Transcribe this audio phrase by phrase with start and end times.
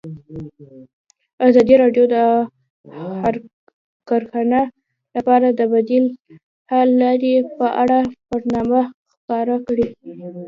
[1.47, 2.15] ازادي راډیو د
[4.09, 4.61] کرهنه
[5.15, 6.05] لپاره د بدیل
[6.71, 8.81] حل لارې په اړه برنامه
[9.19, 9.87] خپاره کړې.